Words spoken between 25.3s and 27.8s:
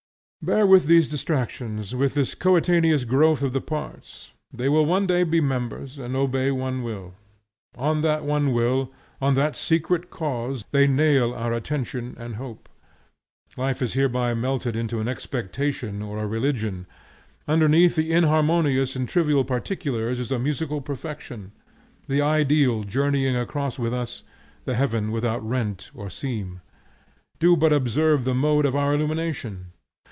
rent or seam. Do but